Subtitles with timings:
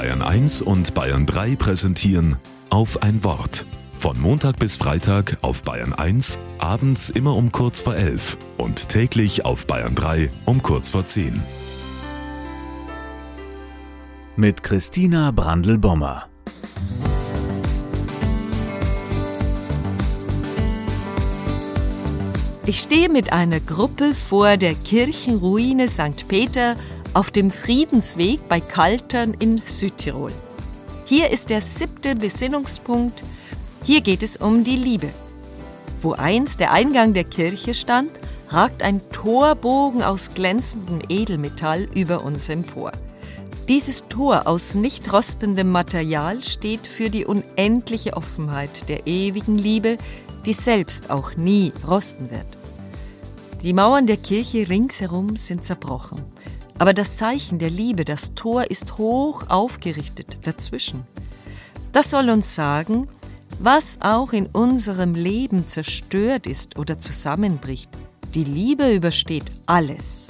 [0.00, 2.36] Bayern 1 und Bayern 3 präsentieren
[2.70, 3.66] auf ein Wort.
[3.92, 9.44] Von Montag bis Freitag auf Bayern 1, abends immer um kurz vor 11 und täglich
[9.44, 11.42] auf Bayern 3 um kurz vor 10.
[14.36, 16.30] Mit Christina Brandl-Bommer.
[22.64, 26.26] Ich stehe mit einer Gruppe vor der Kirchenruine St.
[26.26, 26.76] Peter
[27.14, 30.32] auf dem Friedensweg bei Kaltern in Südtirol.
[31.06, 33.22] Hier ist der siebte Besinnungspunkt.
[33.84, 35.08] Hier geht es um die Liebe.
[36.02, 38.10] Wo einst der Eingang der Kirche stand,
[38.48, 42.92] ragt ein Torbogen aus glänzendem Edelmetall über uns empor.
[43.68, 49.96] Dieses Tor aus nicht rostendem Material steht für die unendliche Offenheit der ewigen Liebe,
[50.46, 52.46] die selbst auch nie rosten wird.
[53.62, 56.20] Die Mauern der Kirche ringsherum sind zerbrochen.
[56.80, 61.06] Aber das Zeichen der Liebe, das Tor, ist hoch aufgerichtet dazwischen.
[61.92, 63.06] Das soll uns sagen,
[63.58, 67.90] was auch in unserem Leben zerstört ist oder zusammenbricht.
[68.32, 70.28] Die Liebe übersteht alles.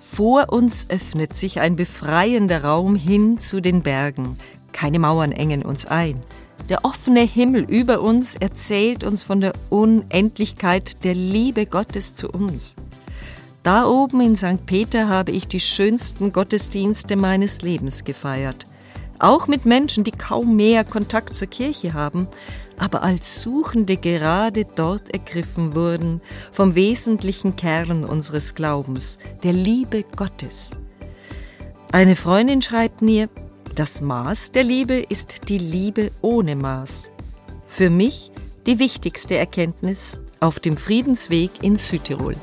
[0.00, 4.38] Vor uns öffnet sich ein befreiender Raum hin zu den Bergen.
[4.72, 6.22] Keine Mauern engen uns ein.
[6.70, 12.76] Der offene Himmel über uns erzählt uns von der Unendlichkeit der Liebe Gottes zu uns.
[13.66, 14.64] Da oben in St.
[14.64, 18.64] Peter habe ich die schönsten Gottesdienste meines Lebens gefeiert.
[19.18, 22.28] Auch mit Menschen, die kaum mehr Kontakt zur Kirche haben,
[22.78, 26.20] aber als Suchende gerade dort ergriffen wurden
[26.52, 30.70] vom wesentlichen Kern unseres Glaubens, der Liebe Gottes.
[31.90, 33.28] Eine Freundin schreibt mir,
[33.74, 37.10] das Maß der Liebe ist die Liebe ohne Maß.
[37.66, 38.30] Für mich
[38.68, 42.36] die wichtigste Erkenntnis auf dem Friedensweg in Südtirol.